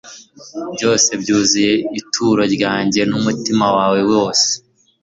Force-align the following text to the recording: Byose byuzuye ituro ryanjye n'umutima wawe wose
Byose 0.75 1.09
byuzuye 1.21 1.73
ituro 1.99 2.41
ryanjye 2.55 3.01
n'umutima 3.09 3.65
wawe 3.75 3.99
wose 4.11 4.49